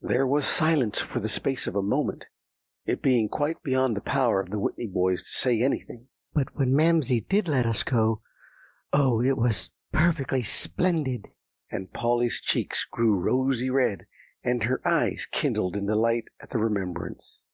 There 0.00 0.24
was 0.26 0.46
silence 0.46 1.00
for 1.00 1.18
the 1.18 1.28
space 1.28 1.66
of 1.66 1.74
a 1.74 1.82
moment, 1.82 2.26
it 2.86 3.02
being 3.02 3.28
quite 3.28 3.60
beyond 3.64 3.96
the 3.96 4.00
power 4.00 4.40
of 4.40 4.50
the 4.50 4.58
Whitney 4.60 4.86
boys 4.86 5.22
to 5.24 5.28
say 5.36 5.60
anything. 5.60 6.06
"But 6.32 6.56
when 6.56 6.76
Mamsie 6.76 7.22
did 7.22 7.48
let 7.48 7.66
us 7.66 7.82
go, 7.82 8.22
oh, 8.92 9.20
it 9.20 9.36
was 9.36 9.72
perfectly 9.90 10.44
splendid!" 10.44 11.26
and 11.72 11.92
Polly's 11.92 12.40
cheeks 12.40 12.86
grew 12.88 13.16
rosy 13.18 13.68
red, 13.68 14.06
and 14.44 14.62
her 14.62 14.80
eyes 14.86 15.26
kindled 15.32 15.74
in 15.74 15.86
delight 15.86 16.26
at 16.40 16.50
the 16.50 16.58
remembrance. 16.58 17.48